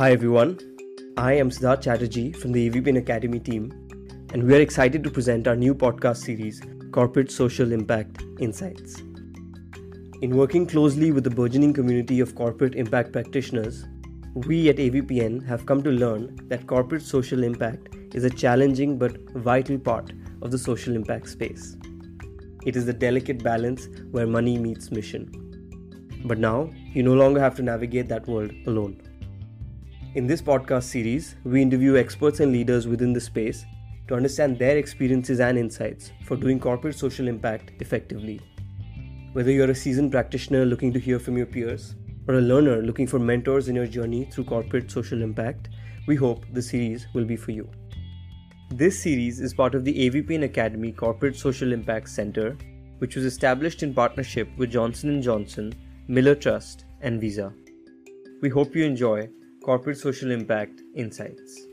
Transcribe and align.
Hi 0.00 0.12
everyone, 0.12 0.58
I 1.18 1.34
am 1.34 1.50
Siddharth 1.50 1.82
Chatterjee 1.82 2.32
from 2.32 2.52
the 2.52 2.70
AVPN 2.70 2.96
Academy 2.96 3.38
team, 3.38 3.70
and 4.32 4.42
we 4.42 4.56
are 4.56 4.60
excited 4.62 5.04
to 5.04 5.10
present 5.10 5.46
our 5.46 5.54
new 5.54 5.74
podcast 5.74 6.24
series, 6.24 6.62
Corporate 6.90 7.30
Social 7.30 7.70
Impact 7.70 8.24
Insights. 8.38 9.02
In 10.22 10.38
working 10.38 10.64
closely 10.64 11.12
with 11.12 11.24
the 11.24 11.28
burgeoning 11.28 11.74
community 11.74 12.18
of 12.20 12.34
corporate 12.34 12.76
impact 12.76 13.12
practitioners, 13.12 13.84
we 14.46 14.70
at 14.70 14.76
AVPN 14.76 15.46
have 15.46 15.66
come 15.66 15.82
to 15.82 15.90
learn 15.90 16.34
that 16.48 16.66
corporate 16.66 17.02
social 17.02 17.44
impact 17.44 17.94
is 18.14 18.24
a 18.24 18.30
challenging 18.30 18.96
but 18.96 19.20
vital 19.32 19.78
part 19.78 20.14
of 20.40 20.50
the 20.50 20.56
social 20.56 20.96
impact 20.96 21.28
space. 21.28 21.76
It 22.64 22.74
is 22.74 22.86
the 22.86 22.94
delicate 22.94 23.44
balance 23.44 23.86
where 24.12 24.26
money 24.26 24.56
meets 24.56 24.90
mission. 24.90 25.30
But 26.24 26.38
now, 26.38 26.70
you 26.94 27.02
no 27.02 27.12
longer 27.12 27.40
have 27.40 27.56
to 27.56 27.62
navigate 27.62 28.08
that 28.08 28.26
world 28.26 28.52
alone. 28.66 28.98
In 30.16 30.26
this 30.26 30.42
podcast 30.42 30.82
series, 30.82 31.36
we 31.44 31.62
interview 31.62 31.96
experts 31.96 32.40
and 32.40 32.50
leaders 32.50 32.88
within 32.88 33.12
the 33.12 33.20
space 33.20 33.64
to 34.08 34.16
understand 34.16 34.58
their 34.58 34.76
experiences 34.76 35.38
and 35.38 35.56
insights 35.56 36.10
for 36.24 36.36
doing 36.36 36.58
corporate 36.58 36.98
social 36.98 37.28
impact 37.28 37.70
effectively. 37.80 38.40
Whether 39.34 39.52
you're 39.52 39.70
a 39.70 39.74
seasoned 39.74 40.10
practitioner 40.10 40.64
looking 40.64 40.92
to 40.94 40.98
hear 40.98 41.20
from 41.20 41.36
your 41.36 41.46
peers, 41.46 41.94
or 42.26 42.34
a 42.34 42.40
learner 42.40 42.82
looking 42.82 43.06
for 43.06 43.20
mentors 43.20 43.68
in 43.68 43.76
your 43.76 43.86
journey 43.86 44.24
through 44.24 44.46
corporate 44.46 44.90
social 44.90 45.22
impact, 45.22 45.68
we 46.08 46.16
hope 46.16 46.44
the 46.52 46.60
series 46.60 47.06
will 47.14 47.24
be 47.24 47.36
for 47.36 47.52
you. 47.52 47.70
This 48.70 49.00
series 49.00 49.38
is 49.38 49.54
part 49.54 49.76
of 49.76 49.84
the 49.84 50.10
AVPN 50.10 50.42
Academy 50.42 50.90
Corporate 50.90 51.36
Social 51.36 51.72
Impact 51.72 52.08
Center, 52.08 52.58
which 52.98 53.14
was 53.14 53.24
established 53.24 53.84
in 53.84 53.94
partnership 53.94 54.48
with 54.56 54.72
Johnson 54.72 55.22
& 55.22 55.28
Johnson, 55.28 55.72
Miller 56.08 56.34
Trust, 56.34 56.86
and 57.00 57.20
Visa. 57.20 57.52
We 58.42 58.48
hope 58.48 58.74
you 58.74 58.84
enjoy 58.84 59.28
Corporate 59.62 59.98
Social 59.98 60.30
Impact 60.30 60.82
Insights. 60.94 61.69